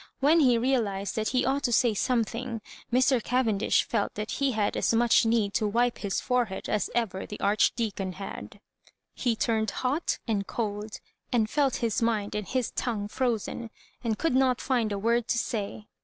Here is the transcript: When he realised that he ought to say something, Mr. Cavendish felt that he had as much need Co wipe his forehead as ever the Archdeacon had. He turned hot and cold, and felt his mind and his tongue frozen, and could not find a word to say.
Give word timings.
When 0.19 0.39
he 0.39 0.57
realised 0.57 1.15
that 1.15 1.27
he 1.29 1.45
ought 1.45 1.61
to 1.61 1.71
say 1.71 1.93
something, 1.93 2.59
Mr. 2.91 3.23
Cavendish 3.23 3.83
felt 3.83 4.15
that 4.15 4.31
he 4.31 4.53
had 4.53 4.75
as 4.75 4.95
much 4.95 5.27
need 5.27 5.53
Co 5.53 5.67
wipe 5.67 5.99
his 5.99 6.19
forehead 6.19 6.67
as 6.67 6.89
ever 6.95 7.27
the 7.27 7.39
Archdeacon 7.39 8.13
had. 8.13 8.59
He 9.13 9.35
turned 9.35 9.69
hot 9.69 10.17
and 10.27 10.47
cold, 10.47 10.99
and 11.31 11.47
felt 11.47 11.75
his 11.85 12.01
mind 12.01 12.33
and 12.33 12.47
his 12.47 12.71
tongue 12.71 13.09
frozen, 13.09 13.69
and 14.03 14.17
could 14.17 14.33
not 14.33 14.59
find 14.59 14.91
a 14.91 14.97
word 14.97 15.27
to 15.27 15.37
say. 15.37 15.85